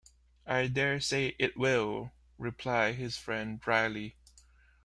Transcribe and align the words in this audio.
‘I 0.47 0.65
dare 0.65 0.99
say 0.99 1.35
it 1.37 1.55
will,’ 1.55 2.11
replied 2.39 2.95
his 2.95 3.17
friend 3.17 3.59
dryly. 3.61 4.15